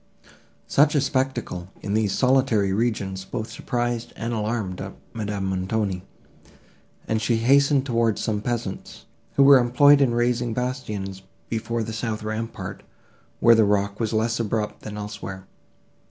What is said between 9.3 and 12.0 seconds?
who were employed in raising bastions before the